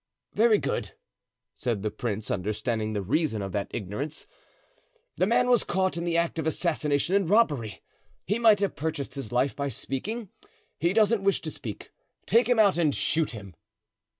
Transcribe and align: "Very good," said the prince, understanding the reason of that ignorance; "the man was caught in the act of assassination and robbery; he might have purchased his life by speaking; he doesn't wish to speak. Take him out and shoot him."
"Very 0.33 0.57
good," 0.57 0.95
said 1.53 1.83
the 1.83 1.91
prince, 1.91 2.31
understanding 2.31 2.93
the 2.93 3.03
reason 3.03 3.43
of 3.43 3.51
that 3.51 3.67
ignorance; 3.69 4.25
"the 5.17 5.27
man 5.27 5.47
was 5.47 5.63
caught 5.63 5.95
in 5.95 6.05
the 6.05 6.17
act 6.17 6.39
of 6.39 6.47
assassination 6.47 7.13
and 7.15 7.29
robbery; 7.29 7.83
he 8.25 8.39
might 8.39 8.61
have 8.61 8.75
purchased 8.75 9.13
his 9.13 9.31
life 9.31 9.55
by 9.55 9.69
speaking; 9.69 10.29
he 10.79 10.91
doesn't 10.91 11.21
wish 11.23 11.39
to 11.41 11.51
speak. 11.51 11.91
Take 12.25 12.49
him 12.49 12.57
out 12.57 12.79
and 12.79 12.95
shoot 12.95 13.29
him." 13.29 13.53